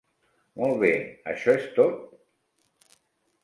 Molt 0.61 0.79
bé, 0.83 0.89
això 1.33 1.57
és 1.61 1.69
tot? 1.77 2.03